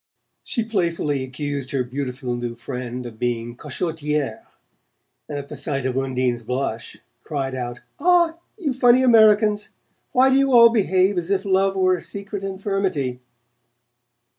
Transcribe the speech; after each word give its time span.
She 0.43 0.63
playfully 0.63 1.23
accused 1.23 1.69
her 1.69 1.83
beautiful 1.83 2.35
new 2.35 2.55
friend 2.55 3.05
of 3.05 3.19
being 3.19 3.55
cachottiere, 3.55 4.41
and 5.29 5.37
at 5.37 5.47
the 5.47 5.55
sight 5.55 5.85
of 5.85 5.95
Undine's 5.95 6.41
blush 6.41 6.97
cried 7.23 7.53
out: 7.53 7.81
"Ah, 7.99 8.39
you 8.57 8.73
funny 8.73 9.03
Americans! 9.03 9.69
Why 10.11 10.31
do 10.31 10.37
you 10.37 10.53
all 10.53 10.71
behave 10.71 11.19
as 11.19 11.29
if 11.29 11.45
love 11.45 11.75
were 11.75 11.95
a 11.97 12.01
secret 12.01 12.43
infirmity?" 12.43 13.19